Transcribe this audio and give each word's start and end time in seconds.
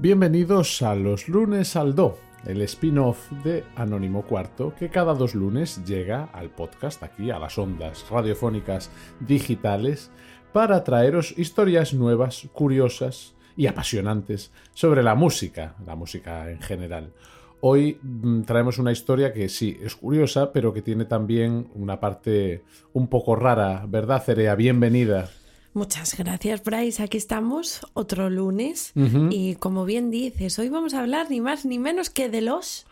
Bienvenidos 0.00 0.80
a 0.82 0.94
los 0.94 1.28
lunes 1.28 1.74
al 1.74 1.96
Do, 1.96 2.18
el 2.46 2.62
spin-off 2.62 3.32
de 3.42 3.64
Anónimo 3.74 4.22
Cuarto 4.22 4.72
que 4.78 4.90
cada 4.90 5.12
dos 5.12 5.34
lunes 5.34 5.84
llega 5.84 6.26
al 6.26 6.50
podcast 6.50 7.02
aquí 7.02 7.32
a 7.32 7.40
las 7.40 7.58
ondas 7.58 8.08
radiofónicas 8.08 8.92
digitales 9.18 10.12
para 10.52 10.84
traeros 10.84 11.36
historias 11.36 11.94
nuevas, 11.94 12.46
curiosas 12.52 13.34
y 13.56 13.66
apasionantes 13.66 14.52
sobre 14.72 15.02
la 15.02 15.16
música, 15.16 15.74
la 15.84 15.96
música 15.96 16.48
en 16.48 16.60
general. 16.60 17.12
Hoy 17.60 17.98
mm, 18.00 18.42
traemos 18.42 18.78
una 18.78 18.92
historia 18.92 19.32
que 19.32 19.48
sí, 19.48 19.80
es 19.82 19.96
curiosa, 19.96 20.52
pero 20.52 20.72
que 20.72 20.80
tiene 20.80 21.06
también 21.06 21.72
una 21.74 21.98
parte 21.98 22.62
un 22.92 23.08
poco 23.08 23.34
rara, 23.34 23.84
¿verdad, 23.88 24.22
Cerea? 24.22 24.54
Bienvenida. 24.54 25.28
Muchas 25.74 26.16
gracias, 26.16 26.64
Bryce. 26.64 27.02
Aquí 27.02 27.18
estamos 27.18 27.86
otro 27.94 28.30
lunes 28.30 28.92
y 29.30 29.54
como 29.56 29.84
bien 29.84 30.10
dices, 30.10 30.58
hoy 30.58 30.68
vamos 30.68 30.94
a 30.94 31.00
hablar 31.00 31.30
ni 31.30 31.40
más 31.40 31.64
ni 31.64 31.78
menos 31.78 32.10
que 32.10 32.28
de 32.28 32.40
los 32.40 32.86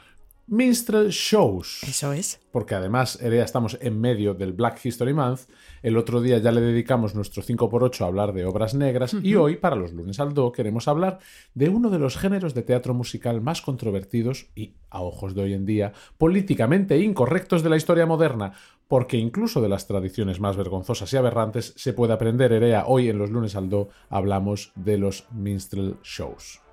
minstrel 0.46 1.08
shows. 1.10 1.82
Eso 1.82 2.12
es. 2.12 2.40
Porque 2.52 2.74
además, 2.74 3.20
Erea, 3.20 3.44
estamos 3.44 3.78
en 3.80 4.00
medio 4.00 4.34
del 4.34 4.52
Black 4.52 4.84
History 4.84 5.12
Month. 5.12 5.42
El 5.82 5.96
otro 5.96 6.20
día 6.20 6.38
ya 6.38 6.52
le 6.52 6.60
dedicamos 6.60 7.14
nuestro 7.14 7.42
5x8 7.42 8.00
a 8.00 8.06
hablar 8.06 8.32
de 8.32 8.44
obras 8.44 8.74
negras 8.74 9.14
y 9.22 9.34
hoy, 9.34 9.56
para 9.56 9.76
los 9.76 9.92
lunes 9.92 10.20
al 10.20 10.34
do, 10.34 10.52
queremos 10.52 10.88
hablar 10.88 11.18
de 11.54 11.68
uno 11.68 11.90
de 11.90 11.98
los 11.98 12.16
géneros 12.16 12.54
de 12.54 12.62
teatro 12.62 12.94
musical 12.94 13.40
más 13.40 13.60
controvertidos 13.60 14.46
y, 14.54 14.74
a 14.90 15.02
ojos 15.02 15.34
de 15.34 15.42
hoy 15.42 15.54
en 15.54 15.66
día, 15.66 15.92
políticamente 16.18 16.98
incorrectos 16.98 17.62
de 17.62 17.70
la 17.70 17.76
historia 17.76 18.06
moderna. 18.06 18.52
Porque 18.88 19.16
incluso 19.16 19.60
de 19.60 19.68
las 19.68 19.88
tradiciones 19.88 20.38
más 20.38 20.56
vergonzosas 20.56 21.12
y 21.12 21.16
aberrantes 21.16 21.74
se 21.76 21.92
puede 21.92 22.12
aprender, 22.12 22.52
Erea. 22.52 22.84
Hoy 22.86 23.08
en 23.08 23.18
los 23.18 23.30
lunes 23.30 23.56
al 23.56 23.68
do 23.68 23.88
hablamos 24.10 24.72
de 24.76 24.96
los 24.96 25.26
minstrel 25.32 25.96
shows. 26.04 26.65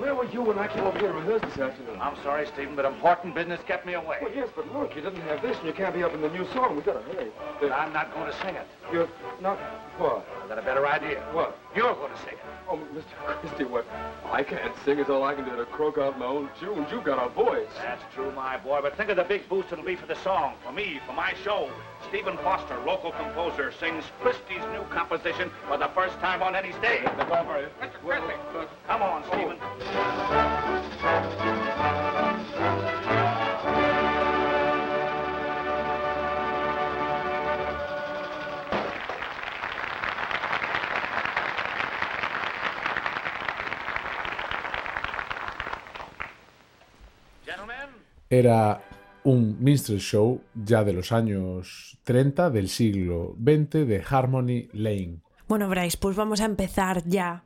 Where 0.00 0.14
were 0.14 0.26
you 0.26 0.42
when 0.42 0.58
I 0.58 0.68
came 0.68 0.84
over 0.84 0.98
here 0.98 1.08
to 1.08 1.14
rehearse 1.14 1.42
this 1.42 1.58
afternoon? 1.58 1.98
I'm 2.00 2.16
sorry, 2.22 2.46
Stephen, 2.46 2.74
but 2.76 2.84
important 2.84 3.34
business 3.34 3.60
kept 3.66 3.86
me 3.86 3.94
away. 3.94 4.18
Well, 4.22 4.32
yes, 4.34 4.48
but 4.54 4.72
look, 4.72 4.94
you 4.94 5.02
didn't 5.02 5.20
have 5.22 5.42
this, 5.42 5.56
and 5.58 5.66
you 5.66 5.72
can't 5.72 5.94
be 5.94 6.02
up 6.02 6.14
in 6.14 6.20
the 6.20 6.30
new 6.30 6.46
song. 6.52 6.74
We've 6.74 6.84
got 6.84 7.04
to 7.04 7.12
hurry. 7.12 7.30
But 7.60 7.72
I'm 7.72 7.92
not 7.92 8.12
going 8.14 8.30
to 8.30 8.38
sing 8.38 8.54
it. 8.54 8.66
You're 8.92 9.08
not 9.40 9.58
what? 9.98 10.26
I 10.44 10.48
got 10.48 10.58
a 10.58 10.62
better 10.62 10.86
idea. 10.86 11.20
What? 11.32 11.56
You're 11.76 11.94
going 11.94 12.10
to 12.12 12.18
sing 12.18 12.32
it. 12.32 12.38
Oh, 12.68 12.78
Mr. 12.94 13.40
Christie, 13.40 13.64
what? 13.64 13.86
I 14.30 14.42
can't 14.42 14.74
sing. 14.84 14.98
It's 14.98 15.10
all 15.10 15.24
I 15.24 15.34
can 15.34 15.44
do 15.44 15.54
to 15.56 15.64
croak 15.66 15.98
out 15.98 16.18
my 16.18 16.26
own 16.26 16.50
tunes. 16.58 16.88
You've 16.90 17.04
got 17.04 17.24
a 17.24 17.28
voice. 17.28 17.68
That's 17.76 18.02
true, 18.14 18.32
my 18.32 18.56
boy, 18.56 18.80
but 18.82 18.96
think 18.96 19.10
of 19.10 19.16
the 19.16 19.24
big 19.24 19.48
boost 19.48 19.70
it'll 19.72 19.84
be 19.84 19.96
for 19.96 20.06
the 20.06 20.16
song, 20.16 20.54
for 20.64 20.72
me, 20.72 21.00
for 21.06 21.12
my 21.12 21.34
show. 21.44 21.70
Stephen 22.08 22.36
Foster, 22.38 22.78
local 22.84 23.12
composer, 23.12 23.72
sings 23.78 24.04
Christie's 24.20 24.64
new 24.72 24.82
composition 24.90 25.50
for 25.66 25.76
the 25.76 25.88
first 25.88 26.18
time 26.20 26.42
on 26.42 26.56
any 26.56 26.72
stage. 26.72 27.04
That's 27.04 27.30
all 27.30 27.44
right. 27.44 27.68
Mr. 27.80 27.92
Christie, 28.04 28.34
come 28.86 29.02
on, 29.02 29.22
oh. 29.24 29.30
Stephen. 29.32 29.58
Gentlemen, 32.58 33.17
Era 48.30 48.82
un 49.24 49.56
minstrel 49.60 50.00
show 50.00 50.40
ya 50.54 50.84
de 50.84 50.92
los 50.92 51.12
años 51.12 51.98
30 52.04 52.50
del 52.50 52.68
siglo 52.68 53.36
XX 53.38 53.86
de 53.86 54.04
Harmony 54.08 54.68
Lane. 54.72 55.20
Bueno, 55.48 55.68
Bryce, 55.68 55.96
pues 55.98 56.14
vamos 56.14 56.40
a 56.40 56.44
empezar 56.44 57.04
ya 57.06 57.44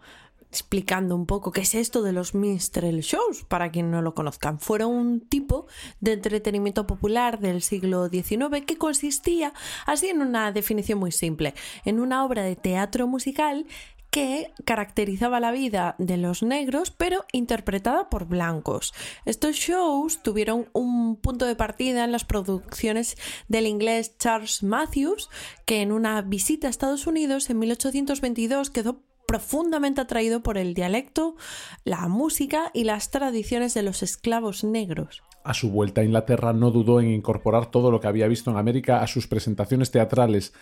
explicando 0.53 1.17
un 1.17 1.25
poco 1.25 1.51
qué 1.51 1.63
es 1.63 1.75
esto 1.75 2.03
de 2.03 2.13
los 2.13 2.35
minstrel 2.35 3.01
shows, 3.01 3.45
para 3.45 3.71
quien 3.71 3.91
no 3.91 4.03
lo 4.03 4.15
conozcan. 4.15 4.59
Fueron 4.59 4.91
un 4.93 5.21
tipo 5.21 5.67
de 6.01 6.13
entretenimiento 6.13 6.87
popular 6.87 7.39
del 7.41 7.63
siglo 7.63 8.09
XIX 8.11 8.63
que 8.67 8.77
consistía, 8.77 9.55
así 9.87 10.09
en 10.09 10.21
una 10.21 10.53
definición 10.53 10.99
muy 10.99 11.11
simple, 11.11 11.55
en 11.87 12.01
una 12.01 12.25
obra 12.25 12.43
de 12.43 12.55
teatro 12.55 13.07
musical 13.07 13.67
que 14.13 14.53
caracterizaba 14.67 15.41
la 15.41 15.51
vida 15.53 15.97
de 15.99 16.19
los 16.19 16.43
negros, 16.43 16.91
pero 16.91 17.25
interpretada 17.33 18.11
por 18.11 18.27
blancos. 18.27 18.93
Estos 19.25 19.57
shows 19.57 20.23
tuvieron 20.23 20.69
un 20.75 21.17
punto 21.17 21.47
de 21.47 21.57
partida 21.57 22.05
en 22.05 22.13
las 22.13 22.27
producciones 22.27 23.17
del 23.49 23.67
inglés 23.67 24.19
Charles 24.19 24.63
Matthews, 24.63 25.31
que 25.65 25.81
en 25.81 25.93
una 25.93 26.21
visita 26.21 26.67
a 26.67 26.71
Estados 26.71 27.07
Unidos 27.07 27.49
en 27.49 27.59
1822 27.59 28.69
quedó 28.69 29.01
profundamente 29.27 30.03
atraído 30.03 30.43
por 30.43 30.59
el 30.59 30.75
dialecto, 30.75 31.37
la 31.85 32.07
música 32.09 32.71
y 32.75 32.85
las 32.85 33.11
tradiciones 33.11 33.73
de 33.73 33.83
los 33.83 34.03
esclavos 34.03 34.63
negros. 34.63 35.23
A 35.43 35.55
su 35.55 35.71
vuelta 35.71 36.03
a 36.03 36.05
Inglaterra 36.05 36.53
no 36.53 36.71
dudó 36.71 37.01
en 37.01 37.11
incorporar 37.11 37.71
todo 37.71 37.91
lo 37.91 37.99
que 37.99 38.09
había 38.09 38.29
visto 38.29 38.51
en 38.51 38.59
América 38.59 39.03
a 39.03 39.07
sus 39.07 39.27
presentaciones 39.27 39.91
teatrales. 39.91 40.53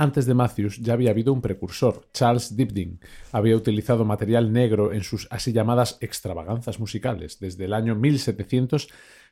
Antes 0.00 0.24
de 0.24 0.32
Matthews 0.32 0.78
ya 0.78 0.94
había 0.94 1.10
habido 1.10 1.30
un 1.30 1.42
precursor, 1.42 2.08
Charles 2.14 2.56
Dibdin. 2.56 2.98
Había 3.32 3.54
utilizado 3.54 4.02
material 4.06 4.50
negro 4.50 4.94
en 4.94 5.02
sus 5.02 5.28
así 5.30 5.52
llamadas 5.52 5.98
extravaganzas 6.00 6.80
musicales 6.80 7.38
desde 7.38 7.66
el 7.66 7.74
año 7.74 7.94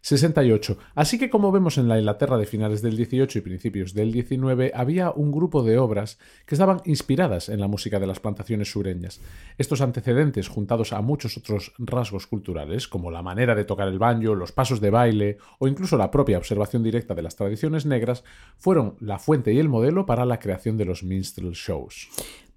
1768. 0.01 0.79
Así 0.95 1.19
que 1.19 1.29
como 1.29 1.53
vemos 1.53 1.77
en 1.77 1.89
la 1.89 1.99
Inglaterra 1.99 2.39
de 2.39 2.47
finales 2.47 2.83
del 2.83 2.97
18 2.97 3.39
y 3.39 3.43
principios 3.43 3.95
del 3.95 4.13
19, 4.13 4.73
había 4.75 5.11
un 5.11 5.33
grupo 5.33 5.63
de 5.63 5.79
obras 5.79 6.19
que 6.47 6.55
estaban 6.55 6.81
inspiradas 6.85 7.49
en 7.49 7.61
la 7.61 7.69
música 7.69 7.99
de 7.99 8.07
las 8.07 8.21
plantaciones 8.21 8.71
sureñas. 8.71 9.21
Estos 9.59 9.81
antecedentes, 9.81 10.49
juntados 10.49 10.93
a 10.93 11.03
muchos 11.03 11.37
otros 11.37 11.73
rasgos 11.79 12.27
culturales, 12.27 12.87
como 12.87 13.11
la 13.11 13.23
manera 13.23 13.55
de 13.55 13.65
tocar 13.65 13.89
el 13.89 13.99
banjo, 13.99 14.35
los 14.35 14.53
pasos 14.53 14.81
de 14.81 14.91
baile 14.91 15.39
o 15.59 15.69
incluso 15.69 15.97
la 15.97 16.11
propia 16.11 16.39
observación 16.39 16.83
directa 16.83 17.15
de 17.15 17.23
las 17.23 17.37
tradiciones 17.37 17.85
negras, 17.85 18.25
fueron 18.57 18.97
la 19.01 19.19
fuente 19.19 19.53
y 19.53 19.59
el 19.59 19.69
modelo 19.69 20.07
para 20.07 20.25
la 20.25 20.39
creación 20.39 20.77
de 20.77 20.85
los 20.85 21.03
minstrel 21.03 21.53
shows. 21.53 22.09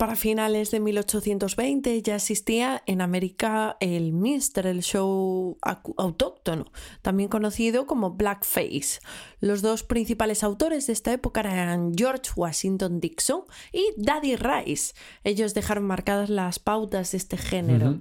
Para 0.02 0.16
finales 0.16 0.72
de 0.72 0.80
1820 0.80 2.02
ya 2.02 2.16
existía 2.16 2.82
en 2.88 3.02
América 3.02 3.78
el 3.80 4.14
minstrel 4.14 4.82
show 4.82 5.60
acu- 5.62 5.94
autóctono, 5.96 6.72
también 7.04 7.30
conocido 7.30 7.86
como 7.86 8.10
blackface. 8.10 9.00
Los 9.42 9.62
dos 9.62 9.84
principales 9.84 10.44
autores 10.44 10.88
de 10.88 10.94
esta 10.94 11.14
época 11.14 11.42
eran 11.42 11.94
George 11.96 12.32
Washington 12.36 13.00
Dixon 13.00 13.44
y 13.72 13.94
Daddy 13.96 14.38
Rice. 14.38 14.96
Ellos 15.24 15.54
dejaron 15.54 15.84
marcadas 15.84 16.32
las 16.32 16.58
pautas 16.58 17.12
de 17.12 17.20
este 17.20 17.38
género. 17.38 18.00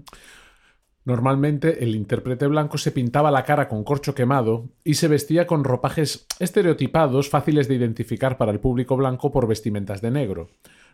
Normalmente 1.05 1.85
el 1.85 1.95
intérprete 1.95 2.47
blanco 2.47 2.79
se 2.79 2.93
pintaba 2.93 3.31
la 3.31 3.45
cara 3.45 3.69
con 3.69 3.85
corcho 3.85 4.15
quemado 4.15 4.71
y 4.85 4.95
se 4.95 5.09
vestía 5.09 5.47
con 5.47 5.65
ropajes 5.65 6.27
estereotipados 6.39 7.29
fáciles 7.29 7.69
de 7.69 7.75
identificar 7.75 8.39
para 8.39 8.53
el 8.53 8.59
público 8.59 8.97
blanco 8.97 9.31
por 9.31 9.47
vestimentas 9.47 10.01
de 10.01 10.11
negro. 10.11 10.49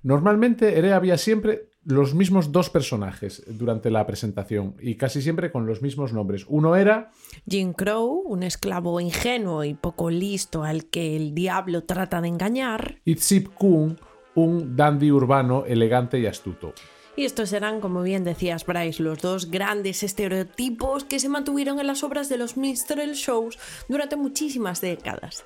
Normalmente 0.06 0.78
Ere 0.78 0.92
había 0.92 1.18
siempre 1.18 1.70
los 1.84 2.14
mismos 2.14 2.52
dos 2.52 2.70
personajes 2.70 3.42
durante 3.48 3.90
la 3.90 4.06
presentación 4.06 4.76
y 4.80 4.94
casi 4.94 5.20
siempre 5.20 5.50
con 5.50 5.66
los 5.66 5.82
mismos 5.82 6.12
nombres. 6.12 6.46
Uno 6.48 6.76
era 6.76 7.10
Jim 7.50 7.72
Crow, 7.72 8.22
un 8.24 8.44
esclavo 8.44 9.00
ingenuo 9.00 9.64
y 9.64 9.74
poco 9.74 10.08
listo 10.08 10.62
al 10.62 10.84
que 10.84 11.16
el 11.16 11.34
diablo 11.34 11.82
trata 11.82 12.20
de 12.20 12.28
engañar. 12.28 13.00
Itzip 13.04 13.52
Kun, 13.54 13.98
un 14.36 14.76
dandy 14.76 15.10
urbano 15.10 15.64
elegante 15.66 16.20
y 16.20 16.26
astuto. 16.26 16.72
Y 17.16 17.24
estos 17.24 17.52
eran, 17.52 17.80
como 17.80 18.02
bien 18.02 18.22
decías, 18.22 18.64
Bryce, 18.64 19.02
los 19.02 19.18
dos 19.20 19.50
grandes 19.50 20.04
estereotipos 20.04 21.02
que 21.02 21.18
se 21.18 21.28
mantuvieron 21.28 21.80
en 21.80 21.88
las 21.88 22.04
obras 22.04 22.28
de 22.28 22.36
los 22.36 22.56
minstrel 22.56 23.14
shows 23.14 23.58
durante 23.88 24.14
muchísimas 24.14 24.80
décadas. 24.80 25.44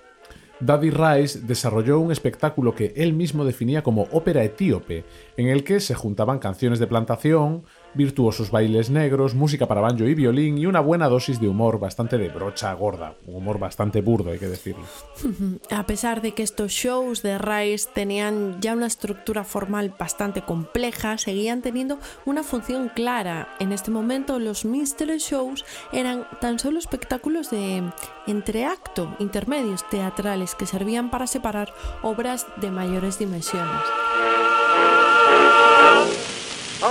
Daddy 0.60 0.90
Rice 0.90 1.40
desarrolló 1.40 2.00
un 2.00 2.12
espectáculo 2.12 2.74
que 2.74 2.92
él 2.96 3.14
mismo 3.14 3.44
definía 3.46 3.82
como 3.82 4.08
ópera 4.12 4.44
etíope, 4.44 5.04
en 5.38 5.48
el 5.48 5.64
que 5.64 5.80
se 5.80 5.94
juntaban 5.94 6.38
canciones 6.38 6.78
de 6.78 6.86
plantación, 6.86 7.64
virtuosos 7.94 8.50
bailes 8.50 8.90
negros, 8.90 9.34
música 9.34 9.66
para 9.66 9.80
banjo 9.80 10.04
y 10.04 10.14
violín 10.14 10.58
y 10.58 10.66
una 10.66 10.80
buena 10.80 11.08
dosis 11.08 11.40
de 11.40 11.48
humor 11.48 11.78
bastante 11.78 12.18
de 12.18 12.28
brocha 12.28 12.72
gorda, 12.72 13.14
un 13.26 13.36
humor 13.36 13.58
bastante 13.58 14.00
burdo 14.00 14.30
hay 14.30 14.38
que 14.38 14.48
decirlo. 14.48 14.84
A 15.70 15.86
pesar 15.86 16.22
de 16.22 16.32
que 16.32 16.42
estos 16.42 16.72
shows 16.72 17.22
de 17.22 17.38
Rice 17.38 17.88
tenían 17.92 18.60
ya 18.60 18.74
una 18.74 18.86
estructura 18.86 19.44
formal 19.44 19.94
bastante 19.98 20.42
compleja, 20.42 21.18
seguían 21.18 21.62
teniendo 21.62 21.98
una 22.24 22.42
función 22.42 22.90
clara. 22.94 23.48
En 23.58 23.72
este 23.72 23.90
momento 23.90 24.38
los 24.38 24.64
minstrel 24.64 25.18
shows 25.18 25.64
eran 25.92 26.26
tan 26.40 26.58
solo 26.58 26.78
espectáculos 26.78 27.50
de 27.50 27.82
entreacto, 28.26 29.14
intermedios 29.18 29.88
teatrales 29.88 30.54
que 30.54 30.66
servían 30.66 31.10
para 31.10 31.26
separar 31.26 31.72
obras 32.02 32.46
de 32.60 32.70
mayores 32.70 33.18
dimensiones. 33.18 33.80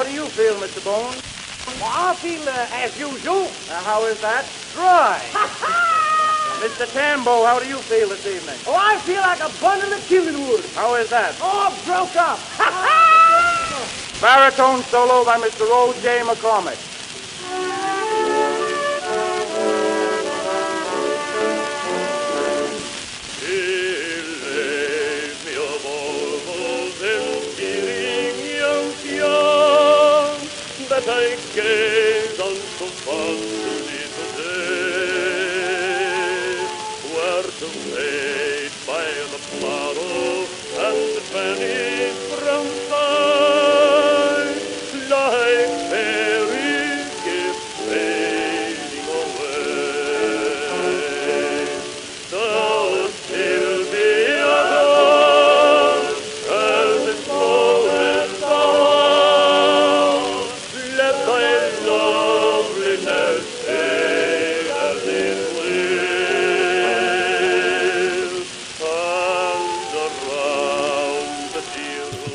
How 0.09 0.15
do 0.15 0.21
you 0.23 0.29
feel, 0.29 0.55
Mr. 0.55 0.83
Bones? 0.83 1.21
Well, 1.79 1.85
I 1.85 2.15
feel 2.15 2.41
uh, 2.49 2.81
as 2.81 2.97
usual. 2.97 3.45
Uh, 3.69 3.77
how 3.85 4.05
is 4.05 4.19
that? 4.21 4.43
Dry. 4.73 5.21
Mr. 6.65 6.91
Tambo, 6.91 7.45
how 7.45 7.59
do 7.59 7.67
you 7.67 7.77
feel 7.77 8.09
this 8.09 8.25
evening? 8.25 8.57
Oh, 8.65 8.73
I 8.73 8.97
feel 9.05 9.21
like 9.21 9.37
a 9.37 9.53
bundle 9.61 9.93
of 9.93 10.01
killing 10.07 10.33
wood. 10.49 10.65
How 10.73 10.95
is 10.95 11.11
that? 11.11 11.37
Oh, 11.39 11.69
broke 11.85 12.15
up. 12.17 12.41
Baritone 14.19 14.81
solo 14.89 15.23
by 15.23 15.37
Mr. 15.37 15.69
O. 15.69 15.93
J. 16.01 16.21
McCormick. 16.25 16.98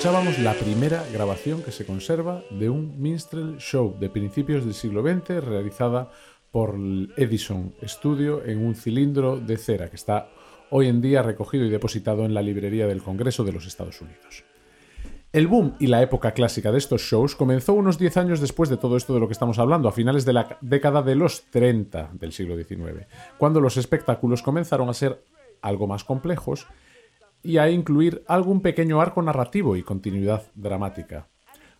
La 0.05 0.53
primera 0.53 1.03
grabación 1.15 1.63
que 1.63 1.73
se 1.73 1.87
conserva 1.87 2.43
de 2.51 2.69
un 2.69 3.01
minstrel 3.01 3.57
show 3.57 3.97
de 3.99 4.11
principios 4.11 4.63
del 4.63 4.75
siglo 4.75 5.03
XX 5.03 5.43
realizada 5.43 6.11
por 6.51 6.77
Edison 7.17 7.73
Studio 7.83 8.45
en 8.45 8.67
un 8.67 8.75
cilindro 8.75 9.41
de 9.41 9.57
cera 9.57 9.89
que 9.89 9.97
está 9.97 10.29
hoy 10.69 10.89
en 10.89 11.01
día 11.01 11.23
recogido 11.23 11.65
y 11.65 11.71
depositado 11.71 12.27
en 12.27 12.35
la 12.35 12.43
librería 12.43 12.87
del 12.87 13.03
Congreso 13.03 13.45
de 13.45 13.53
los 13.53 13.65
Estados 13.65 13.99
Unidos. 14.03 14.45
El 15.33 15.47
boom 15.47 15.75
y 15.81 15.87
la 15.87 16.03
época 16.03 16.33
clásica 16.33 16.71
de 16.71 16.77
estos 16.77 17.01
shows 17.01 17.35
comenzó 17.35 17.73
unos 17.73 17.97
10 17.97 18.19
años 18.19 18.41
después 18.43 18.69
de 18.69 18.77
todo 18.77 18.99
esto 18.99 19.15
de 19.15 19.21
lo 19.21 19.27
que 19.27 19.33
estamos 19.33 19.59
hablando, 19.59 19.89
a 19.89 19.93
finales 19.93 20.27
de 20.27 20.35
la 20.35 20.59
década 20.61 21.01
de 21.01 21.15
los 21.15 21.47
30 21.51 22.11
del 22.13 22.35
siglo 22.35 22.63
XIX, 22.63 23.07
cuando 23.39 23.59
los 23.59 23.79
espectáculos 23.79 24.43
comenzaron 24.43 24.91
a 24.91 24.93
ser 24.93 25.25
algo 25.63 25.87
más 25.87 26.05
complejos 26.05 26.67
y 27.45 27.59
a 27.59 27.71
incluir 27.71 28.25
algún 28.27 28.61
pequeño 28.61 29.01
arco 29.01 29.23
narrativo 29.23 29.77
y 29.77 29.83
continuidad 29.83 30.43
dramática. 30.55 31.29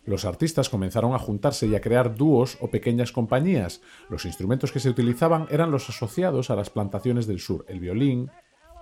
Los 0.05 0.23
artistas 0.23 0.69
comenzaron 0.69 1.15
a 1.15 1.19
juntarse 1.19 1.65
y 1.65 1.75
a 1.75 1.81
crear 1.81 2.15
dúos 2.15 2.57
o 2.61 2.69
pequeñas 2.69 3.11
compañías. 3.11 3.81
Los 4.07 4.25
instrumentos 4.25 4.71
que 4.71 4.79
se 4.79 4.89
utilizaban 4.89 5.47
eran 5.49 5.71
los 5.71 5.89
asociados 5.89 6.51
a 6.51 6.55
las 6.55 6.69
plantaciones 6.69 7.25
del 7.25 7.39
sur, 7.39 7.65
el 7.67 7.79
violín, 7.79 8.29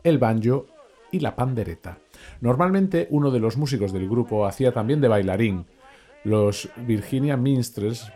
el 0.04 0.18
banjo 0.18 0.66
y 1.12 1.22
la 1.22 1.38
pandereta. 1.38 2.00
Normalmente 2.42 3.08
uno 3.10 3.32
de 3.32 3.40
los 3.40 3.56
músicos 3.56 3.94
del 3.94 4.10
grupo 4.10 4.46
hacía 4.46 4.74
también 4.74 5.00
de 5.00 5.08
bailarín. 5.08 5.66
Los 6.24 6.70
Virginia 6.78 7.36
Minstrels, 7.36 8.10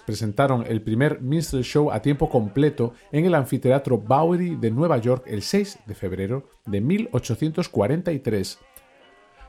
presentaron 0.00 0.64
el 0.66 0.80
primer 0.80 1.20
minstrel 1.20 1.62
show 1.62 1.90
a 1.90 2.00
tiempo 2.00 2.30
completo 2.30 2.94
en 3.10 3.26
el 3.26 3.34
anfiteatro 3.34 3.98
Bowery 3.98 4.56
de 4.56 4.70
Nueva 4.70 4.96
York 4.96 5.24
el 5.26 5.42
6 5.42 5.80
de 5.84 5.94
febrero 5.94 6.48
de 6.64 6.80
1843. 6.80 8.58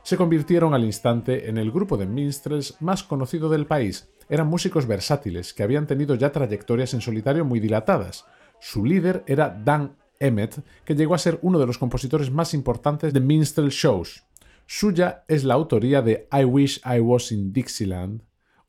Se 0.02 0.16
convirtieron 0.18 0.74
al 0.74 0.84
instante 0.84 1.48
en 1.48 1.56
el 1.56 1.72
grupo 1.72 1.96
de 1.96 2.04
minstrels 2.04 2.76
más 2.80 3.02
conocido 3.02 3.48
del 3.48 3.64
país. 3.64 4.10
Eran 4.28 4.48
músicos 4.48 4.86
versátiles 4.86 5.54
que 5.54 5.62
habían 5.62 5.86
tenido 5.86 6.16
ya 6.16 6.32
trayectorias 6.32 6.92
en 6.92 7.00
solitario 7.00 7.46
muy 7.46 7.60
dilatadas. 7.60 8.26
Su 8.60 8.84
líder 8.84 9.24
era 9.26 9.48
Dan 9.48 9.96
Emmett, 10.20 10.62
que 10.84 10.94
llegó 10.94 11.14
a 11.14 11.18
ser 11.18 11.38
uno 11.40 11.58
de 11.58 11.66
los 11.66 11.78
compositores 11.78 12.30
más 12.30 12.52
importantes 12.52 13.14
de 13.14 13.20
minstrel 13.20 13.70
shows. 13.70 14.22
Suya 14.66 15.24
es 15.28 15.44
la 15.44 15.54
autoría 15.54 16.02
de 16.02 16.28
I 16.32 16.44
Wish 16.44 16.80
I 16.84 17.00
Was 17.00 17.32
in 17.32 17.52
Dixieland, 17.52 18.22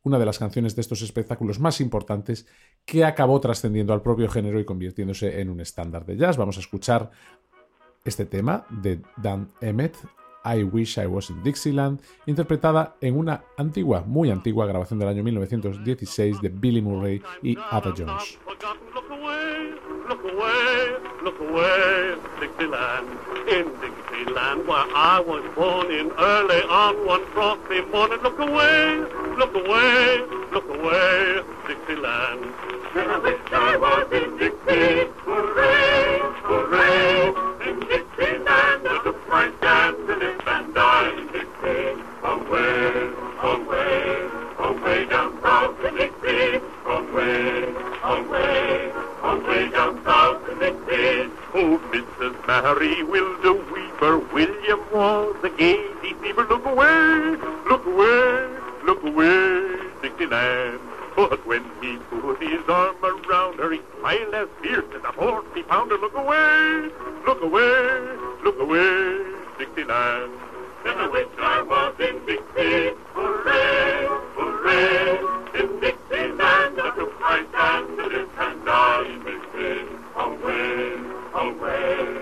una 0.03 0.19
de 0.19 0.25
las 0.25 0.39
canciones 0.39 0.75
de 0.75 0.81
estos 0.81 1.01
espectáculos 1.01 1.59
más 1.59 1.81
importantes 1.81 2.47
que 2.86 3.03
acabó 3.03 3.39
trascendiendo 3.39 3.94
al 3.94 4.01
propio 4.01 4.30
género 4.30 4.59
y 4.59 4.65
convirtiéndose 4.65 5.42
en 5.42 5.50
un 5.50 5.62
estándar 5.62 6.06
de 6.06 6.18
jazz. 6.18 6.38
Vamos 6.38 6.57
a 6.57 6.59
escuchar 6.59 7.09
este 8.03 8.25
tema 8.25 8.68
de 8.69 9.01
Dan 9.18 9.51
Emmett, 9.62 9.97
I 10.45 10.63
Wish 10.63 11.00
I 11.00 11.07
Was 11.07 11.31
in 11.31 11.42
Dixieland, 11.42 12.00
interpretada 12.27 12.98
en 13.01 13.18
una 13.18 13.44
antigua, 13.57 14.03
muy 14.06 14.30
antigua 14.30 14.68
grabación 14.68 15.00
del 15.00 15.09
año 15.09 15.24
1916 15.24 16.39
de 16.41 16.50
Billy 16.50 16.81
Murray 16.81 17.21
y 17.41 17.57
Ada 17.71 17.94
Jones. 17.98 18.38
Look 21.25 21.39
away, 21.39 22.16
Dixieland. 22.39 23.10
In 23.50 23.66
Dixieland, 23.81 24.68
where 24.68 24.86
I 24.94 25.19
was 25.25 25.44
born 25.56 25.89
in 25.89 26.12
early 26.12 26.62
on 26.69 27.04
one 27.04 27.25
frosty 27.33 27.81
morning. 27.81 28.19
Look 28.22 28.38
away, 28.38 28.98
look 29.36 29.56
away, 29.56 30.19
look 30.54 30.69
away, 30.69 31.42
Dixieland. 31.68 32.54
And 32.94 33.12
I 33.12 33.17
wish 33.17 33.41
I 33.51 33.75
was 33.75 34.12
in 34.12 34.38
Dixie. 34.38 35.10
Hooray, 35.25 36.20
hooray, 36.44 36.95
Mary 52.48 53.02
will 53.04 53.42
the 53.42 53.54
weaver, 53.54 54.20
William 54.20 54.80
was 54.94 55.36
a 55.44 55.50
gay 55.50 55.84
deceiver. 56.02 56.44
Look 56.44 56.66
away, 56.66 57.38
look 57.68 57.86
away, 57.86 58.48
look 58.84 59.04
away, 59.04 59.78
Dixieland. 60.02 60.80
But 61.16 61.46
when 61.48 61.64
he 61.82 61.98
put 62.10 62.44
his 62.44 62.68
arm 62.68 62.98
around 63.04 63.58
her, 63.60 63.72
he 63.72 63.82
smiled 63.98 64.34
as 64.36 64.48
fierce 64.62 64.86
as 64.96 65.04
a 65.04 65.12
forty 65.14 65.64
pounder. 65.64 65.98
Look 65.98 66.14
away, 66.14 66.92
look 67.25 67.42
away, 67.42 68.18
look 68.44 68.60
away, 68.60 69.24
Dixieland. 69.58 70.34
And 70.86 71.00
I 71.00 71.08
wish 71.08 71.28
I 71.40 71.62
was 71.64 71.96
in 72.00 72.25
Dixie. 72.28 72.94
Hooray, 73.14 74.08
hooray, 74.36 75.18
in 75.60 75.80
Dixieland. 75.80 76.80
I 76.80 76.94
took 76.96 77.20
my 77.20 77.44
stand 77.50 77.98
to 77.98 78.10
this 78.10 78.30
and 78.38 78.70
I 78.70 79.04
in 79.10 79.24
Dixie. 79.24 79.88
Away, 80.16 80.94
away, 81.34 82.14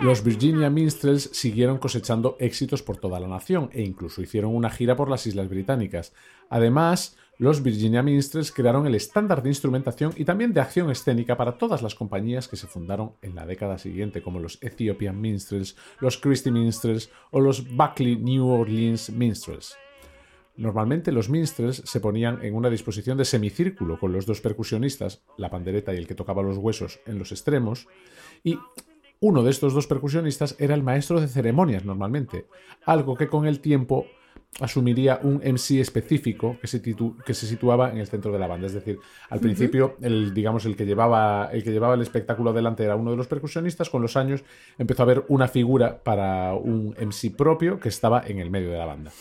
Los 0.00 0.22
Virginia 0.22 0.70
Minstrels 0.70 1.30
siguieron 1.32 1.78
cosechando 1.78 2.36
éxitos 2.38 2.82
por 2.82 2.96
toda 2.96 3.18
la 3.18 3.26
nación 3.26 3.70
e 3.72 3.82
incluso 3.82 4.22
hicieron 4.22 4.54
una 4.54 4.70
gira 4.70 4.94
por 4.94 5.10
las 5.10 5.26
Islas 5.26 5.48
Británicas. 5.48 6.12
Además, 6.48 7.16
los 7.38 7.62
Virginia 7.62 8.02
Minstrels 8.02 8.52
crearon 8.52 8.86
el 8.86 8.94
estándar 8.94 9.42
de 9.42 9.48
instrumentación 9.48 10.12
y 10.16 10.24
también 10.24 10.52
de 10.52 10.60
acción 10.60 10.90
escénica 10.90 11.36
para 11.36 11.58
todas 11.58 11.82
las 11.82 11.94
compañías 11.94 12.46
que 12.46 12.56
se 12.56 12.66
fundaron 12.66 13.12
en 13.20 13.34
la 13.34 13.46
década 13.46 13.78
siguiente, 13.78 14.22
como 14.22 14.38
los 14.38 14.62
Ethiopian 14.62 15.20
Minstrels, 15.20 15.76
los 15.98 16.18
Christie 16.18 16.52
Minstrels 16.52 17.10
o 17.30 17.40
los 17.40 17.68
Buckley 17.74 18.16
New 18.16 18.46
Orleans 18.46 19.10
Minstrels. 19.10 19.76
Normalmente 20.56 21.12
los 21.12 21.28
minstrels 21.28 21.82
se 21.84 22.00
ponían 22.00 22.42
en 22.42 22.54
una 22.54 22.70
disposición 22.70 23.18
de 23.18 23.24
semicírculo 23.24 23.98
con 23.98 24.12
los 24.12 24.24
dos 24.26 24.40
percusionistas, 24.40 25.22
la 25.36 25.50
pandereta 25.50 25.92
y 25.92 25.98
el 25.98 26.06
que 26.06 26.14
tocaba 26.14 26.42
los 26.42 26.56
huesos, 26.56 27.00
en 27.06 27.18
los 27.18 27.30
extremos, 27.32 27.86
y 28.42 28.58
uno 29.20 29.42
de 29.42 29.50
estos 29.50 29.74
dos 29.74 29.86
percusionistas 29.86 30.56
era 30.58 30.74
el 30.74 30.82
maestro 30.82 31.20
de 31.20 31.28
ceremonias 31.28 31.84
normalmente, 31.84 32.46
algo 32.84 33.14
que 33.16 33.28
con 33.28 33.46
el 33.46 33.60
tiempo 33.60 34.06
asumiría 34.60 35.20
un 35.22 35.36
MC 35.44 35.80
específico 35.80 36.56
que 36.60 36.66
se, 36.66 36.82
titu- 36.82 37.22
que 37.24 37.34
se 37.34 37.46
situaba 37.46 37.90
en 37.90 37.98
el 37.98 38.06
centro 38.06 38.32
de 38.32 38.38
la 38.38 38.46
banda. 38.46 38.66
Es 38.66 38.72
decir, 38.72 38.98
al 39.28 39.40
principio, 39.40 39.96
el, 40.00 40.32
digamos, 40.32 40.64
el 40.64 40.76
que, 40.76 40.86
llevaba, 40.86 41.50
el 41.52 41.62
que 41.62 41.72
llevaba 41.72 41.94
el 41.94 42.00
espectáculo 42.00 42.50
adelante 42.50 42.82
era 42.82 42.96
uno 42.96 43.10
de 43.10 43.18
los 43.18 43.26
percusionistas. 43.26 43.90
Con 43.90 44.00
los 44.00 44.16
años 44.16 44.44
empezó 44.78 45.02
a 45.02 45.04
haber 45.04 45.24
una 45.28 45.48
figura 45.48 46.02
para 46.02 46.54
un 46.54 46.94
MC 46.98 47.36
propio 47.36 47.78
que 47.80 47.90
estaba 47.90 48.22
en 48.26 48.38
el 48.38 48.50
medio 48.50 48.70
de 48.70 48.78
la 48.78 48.86
banda. 48.86 49.12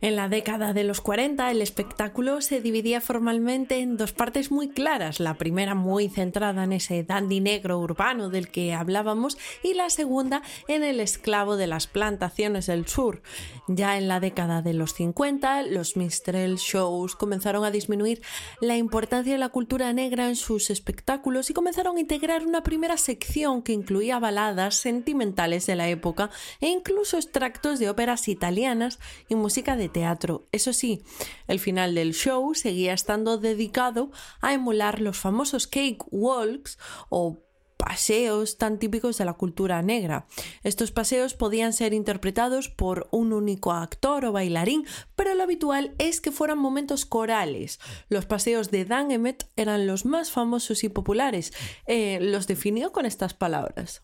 En 0.00 0.14
la 0.14 0.28
década 0.28 0.72
de 0.74 0.84
los 0.84 1.00
40 1.00 1.50
el 1.50 1.60
espectáculo 1.60 2.40
se 2.40 2.60
dividía 2.60 3.00
formalmente 3.00 3.80
en 3.80 3.96
dos 3.96 4.12
partes 4.12 4.52
muy 4.52 4.68
claras, 4.68 5.18
la 5.18 5.34
primera 5.34 5.74
muy 5.74 6.08
centrada 6.08 6.62
en 6.62 6.72
ese 6.72 7.02
dandy 7.02 7.40
negro 7.40 7.80
urbano 7.80 8.28
del 8.28 8.48
que 8.48 8.74
hablábamos 8.74 9.36
y 9.64 9.74
la 9.74 9.90
segunda 9.90 10.42
en 10.68 10.84
el 10.84 11.00
esclavo 11.00 11.56
de 11.56 11.66
las 11.66 11.88
plantaciones 11.88 12.66
del 12.66 12.86
sur. 12.86 13.22
Ya 13.66 13.98
en 13.98 14.06
la 14.06 14.20
década 14.20 14.62
de 14.62 14.72
los 14.72 14.94
50 14.94 15.64
los 15.64 15.96
minstrel 15.96 16.58
shows 16.58 17.16
comenzaron 17.16 17.64
a 17.64 17.72
disminuir 17.72 18.22
la 18.60 18.76
importancia 18.76 19.32
de 19.32 19.38
la 19.40 19.48
cultura 19.48 19.92
negra 19.92 20.28
en 20.28 20.36
sus 20.36 20.70
espectáculos 20.70 21.50
y 21.50 21.54
comenzaron 21.54 21.96
a 21.96 22.00
integrar 22.00 22.46
una 22.46 22.62
primera 22.62 22.98
sección 22.98 23.62
que 23.62 23.72
incluía 23.72 24.20
baladas 24.20 24.76
sentimentales 24.76 25.66
de 25.66 25.74
la 25.74 25.88
época 25.88 26.30
e 26.60 26.68
incluso 26.68 27.16
extractos 27.16 27.80
de 27.80 27.90
óperas 27.90 28.28
italianas 28.28 29.00
y 29.28 29.34
música 29.34 29.74
de 29.76 29.87
teatro. 29.88 30.48
Eso 30.52 30.72
sí, 30.72 31.02
el 31.46 31.60
final 31.60 31.94
del 31.94 32.14
show 32.14 32.54
seguía 32.54 32.92
estando 32.92 33.38
dedicado 33.38 34.10
a 34.40 34.52
emular 34.52 35.00
los 35.00 35.18
famosos 35.18 35.66
cake 35.66 36.04
walks 36.10 36.78
o 37.08 37.38
paseos 37.78 38.58
tan 38.58 38.78
típicos 38.78 39.16
de 39.16 39.24
la 39.24 39.34
cultura 39.34 39.80
negra. 39.80 40.26
Estos 40.62 40.90
paseos 40.90 41.32
podían 41.32 41.72
ser 41.72 41.94
interpretados 41.94 42.68
por 42.68 43.08
un 43.12 43.32
único 43.32 43.72
actor 43.72 44.26
o 44.26 44.32
bailarín, 44.32 44.84
pero 45.16 45.34
lo 45.34 45.44
habitual 45.44 45.94
es 45.98 46.20
que 46.20 46.32
fueran 46.32 46.58
momentos 46.58 47.06
corales. 47.06 47.78
Los 48.08 48.26
paseos 48.26 48.70
de 48.70 48.84
Dan 48.84 49.10
Emmett 49.10 49.48
eran 49.56 49.86
los 49.86 50.04
más 50.04 50.30
famosos 50.30 50.84
y 50.84 50.90
populares. 50.90 51.54
Eh, 51.86 52.18
los 52.20 52.46
definió 52.46 52.92
con 52.92 53.06
estas 53.06 53.32
palabras. 53.32 54.02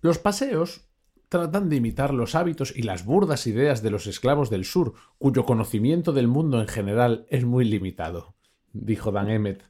Los 0.00 0.18
paseos 0.18 0.87
tratan 1.28 1.68
de 1.68 1.76
imitar 1.76 2.14
los 2.14 2.34
hábitos 2.34 2.74
y 2.74 2.82
las 2.82 3.04
burdas 3.04 3.46
ideas 3.46 3.82
de 3.82 3.90
los 3.90 4.06
esclavos 4.06 4.50
del 4.50 4.64
sur, 4.64 4.94
cuyo 5.18 5.44
conocimiento 5.44 6.12
del 6.12 6.28
mundo 6.28 6.60
en 6.60 6.68
general 6.68 7.26
es 7.28 7.44
muy 7.44 7.64
limitado, 7.64 8.34
dijo 8.72 9.12
Dan 9.12 9.30
Emmett 9.30 9.62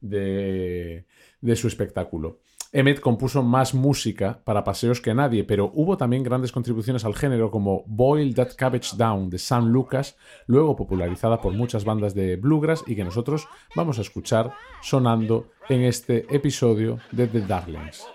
de, 0.00 1.06
su 1.54 1.68
espectáculo. 1.68 2.40
Emmett 2.72 3.00
compuso 3.00 3.42
más 3.42 3.74
música 3.74 4.40
para 4.44 4.64
paseos 4.64 5.02
que 5.02 5.12
nadie, 5.12 5.44
pero 5.44 5.70
hubo 5.74 5.98
también 5.98 6.22
grandes 6.22 6.52
contribuciones 6.52 7.04
al 7.04 7.14
género 7.14 7.50
como 7.50 7.84
Boil 7.86 8.34
That 8.34 8.54
Cabbage 8.56 8.96
Down 8.96 9.28
de 9.28 9.38
Sam 9.38 9.68
Lucas, 9.68 10.16
luego 10.46 10.74
popularizada 10.74 11.42
por 11.42 11.52
muchas 11.52 11.84
bandas 11.84 12.14
de 12.14 12.36
bluegrass 12.36 12.82
y 12.86 12.96
que 12.96 13.04
nosotros 13.04 13.46
vamos 13.76 13.98
a 13.98 14.02
escuchar 14.02 14.54
sonando 14.80 15.50
en 15.68 15.82
este 15.82 16.24
episodio 16.34 16.98
de 17.10 17.26
The 17.26 17.40
Darlings. 17.42 18.06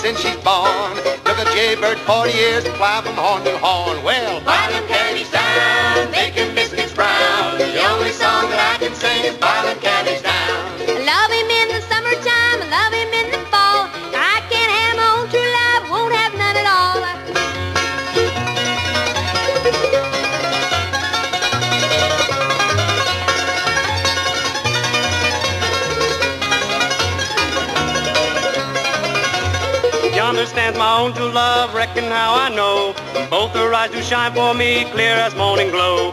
Since 0.00 0.20
she's 0.20 0.36
born. 0.42 0.96
Took 1.24 1.38
a 1.38 1.44
jaybird 1.52 1.98
40 1.98 2.32
years 2.32 2.64
to 2.64 2.72
fly 2.72 3.02
from 3.02 3.14
horn 3.14 3.44
to 3.44 3.56
horn. 3.58 4.02
Well, 4.02 4.40
bottom 4.40 4.86
carries 4.88 5.30
down, 5.30 6.10
biscuits 6.10 6.49
Own 30.90 31.14
true 31.14 31.30
love, 31.30 31.72
reckon 31.72 32.04
how 32.04 32.34
I 32.34 32.48
know. 32.54 32.94
Both 33.30 33.52
her 33.52 33.72
eyes 33.72 33.92
do 33.92 34.02
shine 34.02 34.34
for 34.34 34.52
me, 34.54 34.84
clear 34.90 35.14
as 35.14 35.34
morning 35.36 35.70
glow. 35.70 36.12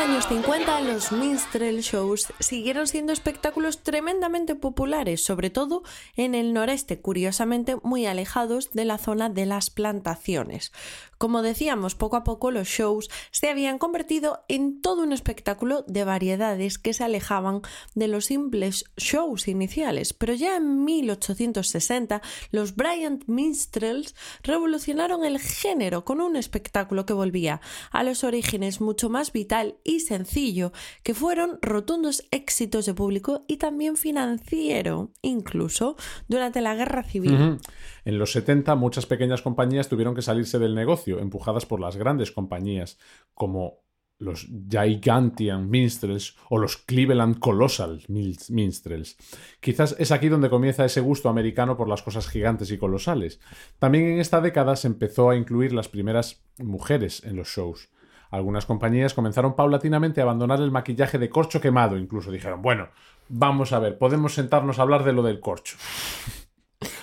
Años 0.00 0.26
50 0.28 0.80
los 0.80 1.12
minstrel 1.12 1.80
shows 1.82 2.32
siguieron 2.38 2.86
siendo 2.86 3.12
espectáculos 3.12 3.82
tremendamente 3.82 4.54
populares, 4.54 5.22
sobre 5.22 5.50
todo 5.50 5.82
en 6.16 6.34
el 6.34 6.54
noreste, 6.54 7.00
curiosamente 7.00 7.76
muy 7.82 8.06
alejados 8.06 8.70
de 8.72 8.86
la 8.86 8.96
zona 8.96 9.28
de 9.28 9.44
las 9.44 9.68
plantaciones. 9.68 10.72
Como 11.18 11.42
decíamos, 11.42 11.94
poco 11.96 12.16
a 12.16 12.24
poco 12.24 12.50
los 12.50 12.66
shows 12.66 13.10
se 13.30 13.50
habían 13.50 13.76
convertido 13.76 14.42
en 14.48 14.80
todo 14.80 15.02
un 15.02 15.12
espectáculo 15.12 15.84
de 15.86 16.04
variedades 16.04 16.78
que 16.78 16.94
se 16.94 17.04
alejaban 17.04 17.60
de 17.94 18.08
los 18.08 18.24
simples 18.24 18.86
shows 18.96 19.46
iniciales, 19.46 20.14
pero 20.14 20.32
ya 20.32 20.56
en 20.56 20.82
1860 20.82 22.22
los 22.52 22.74
Bryant 22.74 23.24
Minstrels 23.26 24.14
revolucionaron 24.42 25.26
el 25.26 25.38
género 25.38 26.06
con 26.06 26.22
un 26.22 26.36
espectáculo 26.36 27.04
que 27.04 27.12
volvía 27.12 27.60
a 27.90 28.02
los 28.02 28.24
orígenes 28.24 28.80
mucho 28.80 29.10
más 29.10 29.32
vital 29.32 29.76
sencillo, 29.98 30.72
que 31.02 31.14
fueron 31.14 31.58
rotundos 31.62 32.22
éxitos 32.30 32.86
de 32.86 32.94
público 32.94 33.44
y 33.48 33.56
también 33.56 33.96
financiero, 33.96 35.10
incluso 35.22 35.96
durante 36.28 36.60
la 36.60 36.76
Guerra 36.76 37.02
Civil. 37.02 37.58
En 38.04 38.18
los 38.18 38.30
70 38.32 38.76
muchas 38.76 39.06
pequeñas 39.06 39.42
compañías 39.42 39.88
tuvieron 39.88 40.14
que 40.14 40.22
salirse 40.22 40.60
del 40.60 40.76
negocio, 40.76 41.18
empujadas 41.18 41.66
por 41.66 41.80
las 41.80 41.96
grandes 41.96 42.30
compañías 42.30 42.98
como 43.34 43.80
los 44.20 44.46
Gigantian 44.70 45.70
Minstrels 45.70 46.36
o 46.50 46.58
los 46.58 46.76
Cleveland 46.76 47.38
Colossal 47.38 48.02
Mins- 48.08 48.50
Minstrels. 48.50 49.16
Quizás 49.60 49.96
es 49.98 50.12
aquí 50.12 50.28
donde 50.28 50.50
comienza 50.50 50.84
ese 50.84 51.00
gusto 51.00 51.30
americano 51.30 51.76
por 51.78 51.88
las 51.88 52.02
cosas 52.02 52.28
gigantes 52.28 52.70
y 52.70 52.76
colosales. 52.76 53.40
También 53.78 54.04
en 54.04 54.18
esta 54.20 54.42
década 54.42 54.76
se 54.76 54.88
empezó 54.88 55.30
a 55.30 55.36
incluir 55.36 55.72
las 55.72 55.88
primeras 55.88 56.44
mujeres 56.58 57.24
en 57.24 57.36
los 57.36 57.48
shows. 57.48 57.88
Algunas 58.30 58.66
compañías 58.66 59.14
comenzaron 59.14 59.54
paulatinamente 59.54 60.20
a 60.20 60.24
abandonar 60.24 60.60
el 60.60 60.70
maquillaje 60.70 61.18
de 61.18 61.30
corcho 61.30 61.60
quemado, 61.60 61.96
incluso 61.96 62.30
dijeron, 62.30 62.62
bueno, 62.62 62.88
vamos 63.28 63.72
a 63.72 63.78
ver, 63.78 63.98
podemos 63.98 64.34
sentarnos 64.34 64.78
a 64.78 64.82
hablar 64.82 65.04
de 65.04 65.12
lo 65.12 65.22
del 65.22 65.40
corcho. 65.40 65.76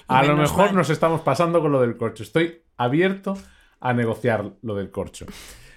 A 0.08 0.24
lo 0.24 0.38
mejor 0.38 0.68
mal. 0.68 0.76
nos 0.76 0.90
estamos 0.90 1.20
pasando 1.20 1.60
con 1.60 1.72
lo 1.74 1.82
del 1.82 1.98
corcho. 1.98 2.24
Estoy 2.24 2.64
abierto 2.78 3.38
a 3.82 3.94
negociar 3.94 4.54
lo 4.62 4.74
del 4.74 4.90
corcho. 4.90 5.26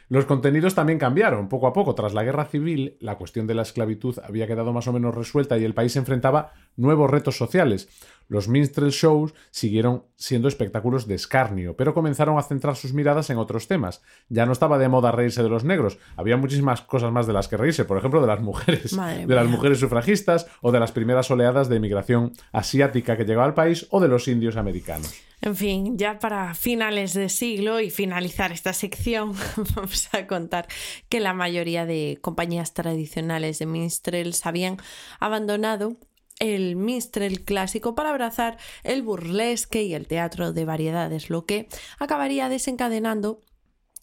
Los 0.08 0.24
contenidos 0.24 0.74
también 0.74 0.98
cambiaron 0.98 1.48
poco 1.48 1.66
a 1.66 1.72
poco. 1.72 1.94
Tras 1.94 2.14
la 2.14 2.24
guerra 2.24 2.44
civil, 2.44 2.96
la 3.00 3.16
cuestión 3.16 3.46
de 3.46 3.54
la 3.54 3.62
esclavitud 3.62 4.18
había 4.24 4.46
quedado 4.46 4.72
más 4.72 4.88
o 4.88 4.92
menos 4.92 5.14
resuelta 5.14 5.58
y 5.58 5.64
el 5.64 5.74
país 5.74 5.94
enfrentaba 5.96 6.52
nuevos 6.76 7.10
retos 7.10 7.36
sociales. 7.36 7.88
Los 8.30 8.46
minstrel 8.46 8.92
shows 8.92 9.34
siguieron 9.50 10.04
siendo 10.14 10.46
espectáculos 10.46 11.08
de 11.08 11.16
escarnio, 11.16 11.74
pero 11.76 11.94
comenzaron 11.94 12.38
a 12.38 12.42
centrar 12.42 12.76
sus 12.76 12.94
miradas 12.94 13.28
en 13.28 13.38
otros 13.38 13.66
temas. 13.66 14.02
Ya 14.28 14.46
no 14.46 14.52
estaba 14.52 14.78
de 14.78 14.88
moda 14.88 15.10
reírse 15.10 15.42
de 15.42 15.48
los 15.48 15.64
negros, 15.64 15.98
había 16.16 16.36
muchísimas 16.36 16.80
cosas 16.80 17.10
más 17.10 17.26
de 17.26 17.32
las 17.32 17.48
que 17.48 17.56
reírse, 17.56 17.84
por 17.84 17.98
ejemplo, 17.98 18.20
de 18.20 18.28
las 18.28 18.40
mujeres, 18.40 18.92
Madre 18.92 19.26
de 19.26 19.34
las 19.34 19.48
mujeres 19.48 19.80
sufragistas 19.80 20.46
o 20.62 20.70
de 20.70 20.78
las 20.78 20.92
primeras 20.92 21.28
oleadas 21.32 21.68
de 21.68 21.76
emigración 21.76 22.32
asiática 22.52 23.16
que 23.16 23.24
llegaba 23.24 23.46
al 23.46 23.54
país 23.54 23.88
o 23.90 23.98
de 23.98 24.06
los 24.06 24.28
indios 24.28 24.56
americanos. 24.56 25.12
En 25.42 25.56
fin, 25.56 25.98
ya 25.98 26.20
para 26.20 26.54
finales 26.54 27.14
de 27.14 27.30
siglo 27.30 27.80
y 27.80 27.90
finalizar 27.90 28.52
esta 28.52 28.72
sección, 28.72 29.32
vamos 29.74 30.08
a 30.12 30.28
contar 30.28 30.68
que 31.08 31.18
la 31.18 31.34
mayoría 31.34 31.84
de 31.84 32.18
compañías 32.20 32.74
tradicionales 32.74 33.58
de 33.58 33.66
minstrels 33.66 34.46
habían 34.46 34.76
abandonado 35.18 35.96
el 36.40 36.74
minstrel 36.74 37.44
clásico 37.44 37.94
para 37.94 38.10
abrazar 38.10 38.58
el 38.82 39.02
burlesque 39.02 39.84
y 39.84 39.94
el 39.94 40.08
teatro 40.08 40.52
de 40.52 40.64
variedades, 40.64 41.30
lo 41.30 41.46
que 41.46 41.68
acabaría 41.98 42.48
desencadenando 42.48 43.40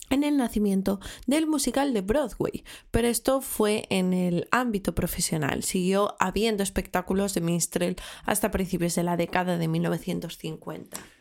en 0.09 0.23
el 0.23 0.37
nacimiento 0.37 1.01
del 1.25 1.47
musical 1.47 1.93
de 1.93 2.01
Broadway, 2.01 2.63
pero 2.91 3.09
esto 3.09 3.41
fue 3.41 3.85
en 3.89 4.13
el 4.13 4.47
ámbito 4.51 4.95
profesional. 4.95 5.63
Siguió 5.63 6.15
habiendo 6.19 6.63
espectáculos 6.63 7.33
de 7.33 7.41
minstrel 7.41 7.97
hasta 8.23 8.51
principios 8.51 8.95
de 8.95 9.03
la 9.03 9.17
década 9.17 9.57
de 9.57 9.67
1950. 9.67 11.16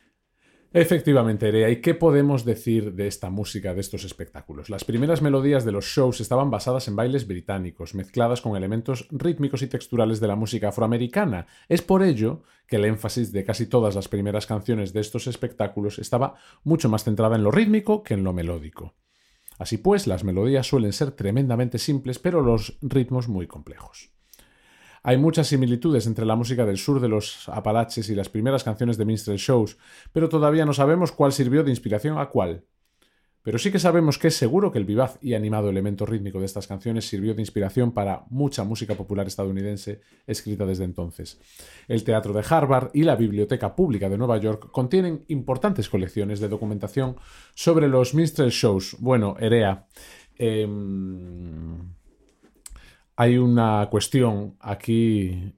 Efectivamente, 0.72 1.48
Erea, 1.48 1.70
¿y 1.70 1.80
qué 1.80 1.94
podemos 1.94 2.44
decir 2.44 2.92
de 2.92 3.06
esta 3.06 3.30
música, 3.30 3.72
de 3.72 3.80
estos 3.80 4.04
espectáculos? 4.04 4.68
Las 4.68 4.84
primeras 4.84 5.22
melodías 5.22 5.64
de 5.64 5.72
los 5.72 5.86
shows 5.86 6.20
estaban 6.20 6.50
basadas 6.50 6.88
en 6.88 6.96
bailes 6.96 7.26
británicos, 7.26 7.94
mezcladas 7.94 8.42
con 8.42 8.56
elementos 8.56 9.08
rítmicos 9.10 9.62
y 9.62 9.68
texturales 9.68 10.20
de 10.20 10.28
la 10.28 10.36
música 10.36 10.68
afroamericana. 10.68 11.46
Es 11.68 11.82
por 11.82 12.02
ello 12.02 12.42
que 12.66 12.76
el 12.76 12.84
énfasis 12.84 13.32
de 13.32 13.44
casi 13.44 13.66
todas 13.66 13.94
las 13.94 14.08
primeras 14.08 14.46
canciones 14.46 14.92
de 14.92 15.00
estos 15.00 15.26
espectáculos 15.26 15.98
estaba 15.98 16.34
mucho 16.64 16.88
más 16.88 17.04
centrada 17.04 17.36
en 17.36 17.44
lo 17.44 17.50
rítmico 17.50 18.02
que 18.02 18.14
en 18.14 18.24
lo 18.24 18.32
melódico. 18.32 18.94
Así 19.58 19.78
pues, 19.78 20.06
las 20.06 20.24
melodías 20.24 20.66
suelen 20.66 20.92
ser 20.92 21.12
tremendamente 21.12 21.78
simples, 21.78 22.18
pero 22.18 22.42
los 22.42 22.76
ritmos 22.82 23.28
muy 23.28 23.46
complejos. 23.46 24.15
Hay 25.08 25.18
muchas 25.18 25.46
similitudes 25.46 26.08
entre 26.08 26.26
la 26.26 26.34
música 26.34 26.66
del 26.66 26.78
sur 26.78 26.98
de 27.00 27.06
los 27.06 27.48
Apalaches 27.48 28.10
y 28.10 28.16
las 28.16 28.28
primeras 28.28 28.64
canciones 28.64 28.96
de 28.96 29.04
minstrel 29.04 29.36
shows, 29.36 29.78
pero 30.12 30.28
todavía 30.28 30.64
no 30.64 30.72
sabemos 30.72 31.12
cuál 31.12 31.32
sirvió 31.32 31.62
de 31.62 31.70
inspiración 31.70 32.18
a 32.18 32.26
cuál. 32.26 32.64
Pero 33.44 33.56
sí 33.60 33.70
que 33.70 33.78
sabemos 33.78 34.18
que 34.18 34.26
es 34.26 34.34
seguro 34.34 34.72
que 34.72 34.78
el 34.78 34.84
vivaz 34.84 35.16
y 35.22 35.34
animado 35.34 35.70
elemento 35.70 36.06
rítmico 36.06 36.40
de 36.40 36.46
estas 36.46 36.66
canciones 36.66 37.04
sirvió 37.08 37.34
de 37.34 37.40
inspiración 37.40 37.92
para 37.92 38.24
mucha 38.30 38.64
música 38.64 38.96
popular 38.96 39.28
estadounidense 39.28 40.00
escrita 40.26 40.66
desde 40.66 40.82
entonces. 40.82 41.38
El 41.86 42.02
Teatro 42.02 42.32
de 42.32 42.44
Harvard 42.50 42.90
y 42.92 43.04
la 43.04 43.14
Biblioteca 43.14 43.76
Pública 43.76 44.08
de 44.08 44.18
Nueva 44.18 44.38
York 44.38 44.72
contienen 44.72 45.24
importantes 45.28 45.88
colecciones 45.88 46.40
de 46.40 46.48
documentación 46.48 47.14
sobre 47.54 47.86
los 47.86 48.12
minstrel 48.12 48.50
shows. 48.50 48.96
Bueno, 48.98 49.36
Erea. 49.38 49.86
em, 50.36 51.94
hay 53.16 53.38
una 53.38 53.88
cuestión 53.90 54.56
aquí 54.60 55.54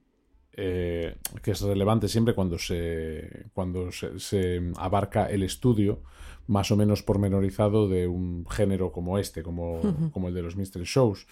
eh, 0.52 1.16
que 1.42 1.50
es 1.50 1.60
relevante 1.60 2.08
siempre 2.08 2.34
cuando 2.34 2.58
se, 2.58 3.46
cuando 3.52 3.92
se, 3.92 4.18
se 4.18 4.72
abarca 4.76 5.26
el 5.26 5.42
estudio 5.42 6.02
más 6.46 6.70
o 6.70 6.76
menos 6.76 7.02
pormenorizado 7.02 7.88
de 7.88 8.06
un 8.06 8.46
género 8.48 8.90
como 8.90 9.18
este, 9.18 9.42
como, 9.42 10.10
como 10.12 10.28
el 10.28 10.34
de 10.34 10.42
los 10.42 10.56
Mystery 10.56 10.84
Shows, 10.84 11.26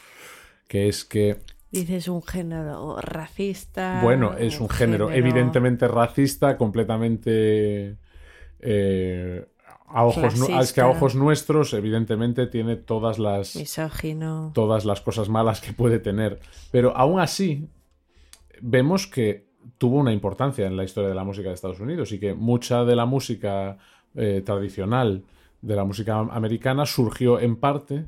que 0.69 0.89
es 0.89 1.05
que, 1.05 1.39
Dices 1.71 2.07
un 2.09 2.23
género 2.23 2.97
racista. 3.01 4.01
bueno, 4.03 4.37
es 4.37 4.61
un 4.61 4.69
género, 4.69 5.11
evidentemente 5.11 5.89
racista, 5.89 6.57
completamente... 6.57 7.97
eh, 8.61 9.47
a 9.89 10.05
ojos, 10.05 10.35
es 10.61 10.73
que 10.73 10.81
a 10.81 10.89
ojos 10.89 11.15
nuestros, 11.15 11.73
evidentemente, 11.75 12.47
tiene 12.47 12.77
todas 12.77 13.19
las, 13.19 13.57
Misógino. 13.57 14.51
todas 14.55 14.85
las 14.85 15.01
cosas 15.01 15.29
malas 15.29 15.61
que 15.61 15.73
puede 15.73 15.99
tener. 15.99 16.41
Pero 16.71 16.97
aún 16.97 17.21
así, 17.21 17.69
vemos 18.61 19.07
que 19.07 19.47
tuvo 19.79 19.99
una 19.99 20.13
importancia 20.13 20.67
en 20.67 20.77
la 20.77 20.85
historia 20.85 21.09
de 21.09 21.15
la 21.15 21.25
música 21.25 21.49
de 21.49 21.55
Estados 21.55 21.81
Unidos 21.81 22.13
y 22.13 22.19
que 22.19 22.35
mucha 22.35 22.85
de 22.85 22.97
la 22.97 23.07
música 23.07 23.79
eh, 24.15 24.43
tradicional 24.45 25.25
de 25.63 25.77
la 25.77 25.85
música 25.85 26.19
americana 26.19 26.87
surgió 26.87 27.41
en 27.41 27.57
parte 27.57 28.05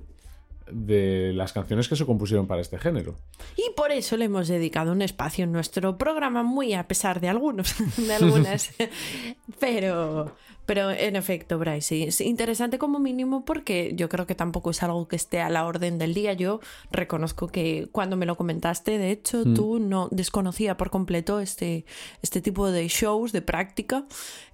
de 0.70 1.32
las 1.34 1.52
canciones 1.52 1.88
que 1.88 1.96
se 1.96 2.04
compusieron 2.04 2.46
para 2.46 2.60
este 2.60 2.78
género. 2.78 3.16
Y 3.56 3.74
por 3.74 3.90
eso 3.90 4.16
le 4.16 4.26
hemos 4.26 4.48
dedicado 4.48 4.92
un 4.92 5.02
espacio 5.02 5.44
en 5.44 5.52
nuestro 5.52 5.96
programa, 5.96 6.42
muy 6.42 6.74
a 6.74 6.86
pesar 6.86 7.20
de 7.20 7.28
algunos, 7.28 7.74
de 7.96 8.14
algunas. 8.14 8.70
pero, 9.60 10.32
pero 10.68 10.90
en 10.90 11.16
efecto, 11.16 11.58
Bryce, 11.58 11.80
sí, 11.80 12.02
es 12.02 12.20
interesante 12.20 12.76
como 12.76 12.98
mínimo 12.98 13.46
porque 13.46 13.92
yo 13.96 14.10
creo 14.10 14.26
que 14.26 14.34
tampoco 14.34 14.68
es 14.68 14.82
algo 14.82 15.08
que 15.08 15.16
esté 15.16 15.40
a 15.40 15.48
la 15.48 15.64
orden 15.64 15.96
del 15.96 16.12
día. 16.12 16.34
Yo 16.34 16.60
reconozco 16.92 17.48
que 17.48 17.88
cuando 17.90 18.18
me 18.18 18.26
lo 18.26 18.36
comentaste, 18.36 18.98
de 18.98 19.10
hecho, 19.10 19.46
Mm. 19.46 19.54
tú 19.54 19.78
no 19.78 20.08
desconocía 20.10 20.76
por 20.76 20.90
completo 20.90 21.40
este, 21.40 21.86
este 22.20 22.42
tipo 22.42 22.70
de 22.70 22.86
shows, 22.88 23.32
de 23.32 23.40
práctica. 23.40 24.04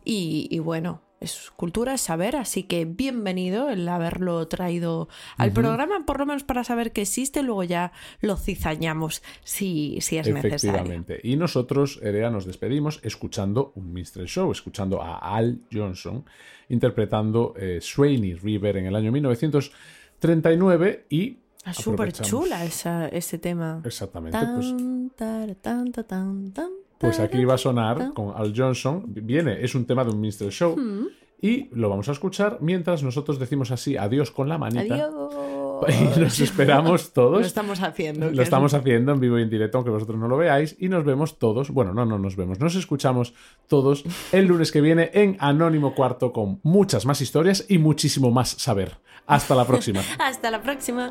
Y, 0.05 0.47
y 0.53 0.61
bueno. 0.61 1.01
Es 1.21 1.51
cultura, 1.57 1.95
es 1.95 2.03
saber, 2.03 2.37
así 2.37 2.65
que 2.65 2.85
bienvenido 2.85 3.71
el 3.71 3.89
haberlo 3.89 4.47
traído 4.47 5.09
al 5.39 5.53
programa, 5.53 6.05
por 6.05 6.19
lo 6.19 6.27
menos 6.27 6.45
para 6.45 6.65
saber 6.65 6.93
que 6.93 7.01
existe, 7.01 7.43
luego 7.43 7.63
ya 7.63 7.93
lo 8.21 8.37
cizañamos 8.37 9.23
si, 9.43 9.97
si 10.03 10.19
es 10.19 10.27
necesario. 10.27 10.49
Efectivamente. 10.49 11.21
Y 11.23 11.37
nosotros, 11.37 11.99
Erea, 12.03 12.29
nos 12.29 12.45
despedimos 12.45 13.01
escuchando 13.05 13.73
un 13.75 13.95
minstrel 13.95 14.27
show, 14.27 14.53
escuchando 14.53 15.01
a 15.01 15.17
Al 15.17 15.61
Johnson 16.05 16.25
interpretando 16.69 17.55
eh, 17.57 17.79
Swaney 17.81 18.35
River 18.35 18.77
en 18.79 18.87
el 18.87 18.97
año 18.97 19.13
1939 19.13 21.07
y 21.09 21.39
Es 21.67 21.77
súper 21.77 22.13
chula 22.13 22.65
esa, 22.65 23.09
ese 23.09 23.39
tema. 23.39 23.81
Exactamente, 23.85 24.39
pues- 24.55 24.75
tar, 25.17 25.55
tan, 25.57 25.93
tan, 25.93 26.53
Pues 26.99 27.19
aquí 27.21 27.45
va 27.45 27.55
a 27.55 27.59
sonar 27.59 28.13
con 28.15 28.33
Al 28.35 28.53
Johnson. 28.57 29.05
Viene, 29.07 29.63
es 29.63 29.75
un 29.75 29.85
tema 29.85 30.05
de 30.05 30.11
un 30.11 30.21
minstrel 30.21 30.51
show. 30.51 30.77
Mm. 30.77 31.09
Y 31.41 31.69
lo 31.73 31.91
vamos 31.91 32.09
a 32.09 32.13
escuchar 32.13 32.59
mientras 32.63 33.03
nosotros 33.03 33.39
decimos 33.39 33.71
así 33.71 33.99
adiós 33.99 34.31
con 34.31 34.49
la 34.49 34.57
manita. 34.57 34.95
Adiós. 34.95 35.64
Y 35.89 36.21
nos 36.21 36.41
esperamos 36.41 37.13
todos. 37.13 37.41
Lo 37.41 37.47
estamos 37.47 37.81
haciendo. 37.83 38.27
Lo 38.27 38.33
es- 38.43 38.49
estamos 38.49 38.75
haciendo 38.75 39.13
en 39.13 39.21
vivo 39.21 39.39
y 39.39 39.43
en 39.43 39.51
directo, 39.51 39.79
aunque 39.79 39.91
vosotros 39.91 40.19
no 40.19 40.29
lo 40.29 40.37
veáis. 40.37 40.77
Y 40.79 40.89
nos 40.89 41.05
vemos 41.05 41.39
todos. 41.39 41.71
Bueno, 41.71 41.93
no, 41.93 42.05
no 42.07 42.19
nos 42.19 42.37
vemos. 42.37 42.59
Nos 42.61 42.75
escuchamos 42.75 43.35
todos 43.69 44.05
el 44.33 44.47
lunes 44.47 44.73
que 44.73 44.81
viene 44.81 45.11
en 45.15 45.37
Anónimo 45.41 45.95
Cuarto 45.95 46.33
con 46.33 46.61
muchas 46.63 47.07
más 47.07 47.21
historias 47.21 47.65
y 47.69 47.79
muchísimo 47.79 48.31
más 48.31 48.51
saber. 48.51 48.99
Hasta 49.27 49.55
la 49.55 49.65
próxima. 49.67 50.01
Hasta 50.19 50.51
la 50.51 50.63
próxima. 50.63 51.11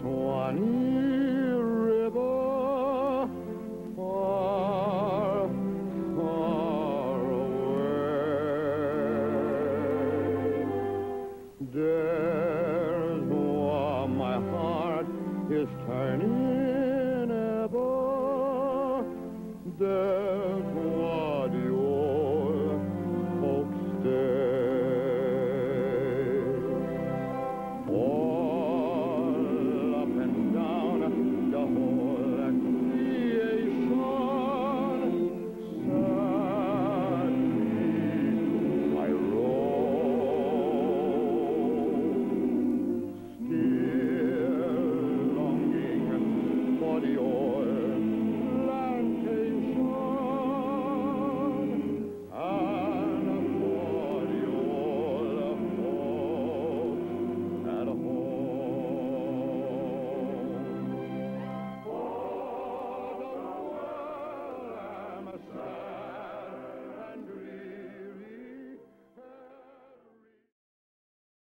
swan 0.00 1.33